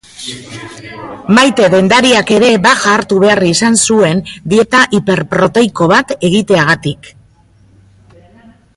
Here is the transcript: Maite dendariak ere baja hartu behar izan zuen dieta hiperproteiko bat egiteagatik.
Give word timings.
Maite 1.37 1.67
dendariak 1.73 2.31
ere 2.37 2.49
baja 2.63 2.95
hartu 2.95 3.19
behar 3.25 3.43
izan 3.51 3.79
zuen 3.89 4.25
dieta 4.55 4.83
hiperproteiko 5.01 5.93
bat 5.95 6.17
egiteagatik. 6.31 7.15